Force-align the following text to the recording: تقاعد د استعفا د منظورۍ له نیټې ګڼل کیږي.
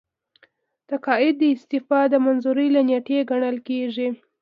تقاعد 0.89 1.35
د 1.39 1.43
استعفا 1.55 2.01
د 2.11 2.15
منظورۍ 2.25 2.67
له 2.75 2.81
نیټې 2.89 3.17
ګڼل 3.29 3.57
کیږي. 3.67 4.07